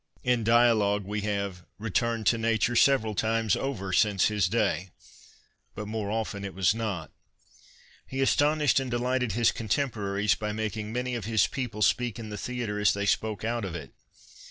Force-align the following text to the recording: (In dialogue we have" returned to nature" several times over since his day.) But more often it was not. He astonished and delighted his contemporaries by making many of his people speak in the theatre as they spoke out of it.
(In 0.23 0.43
dialogue 0.43 1.05
we 1.05 1.21
have" 1.21 1.63
returned 1.77 2.25
to 2.25 2.39
nature" 2.39 2.75
several 2.85 3.13
times 3.13 3.55
over 3.55 3.93
since 3.93 4.29
his 4.29 4.49
day.) 4.49 4.89
But 5.75 5.87
more 5.87 6.09
often 6.09 6.43
it 6.43 6.55
was 6.55 6.73
not. 6.73 7.11
He 8.07 8.19
astonished 8.19 8.79
and 8.79 8.89
delighted 8.89 9.33
his 9.33 9.51
contemporaries 9.51 10.33
by 10.33 10.53
making 10.53 10.91
many 10.91 11.13
of 11.13 11.25
his 11.25 11.45
people 11.45 11.83
speak 11.83 12.17
in 12.17 12.29
the 12.29 12.35
theatre 12.39 12.79
as 12.79 12.95
they 12.95 13.05
spoke 13.05 13.43
out 13.43 13.63
of 13.63 13.75
it. 13.75 13.93